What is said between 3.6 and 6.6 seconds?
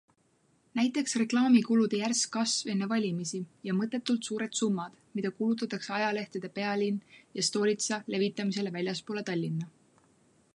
ja mõttetult suured summad, mida kulutatakse ajalehtede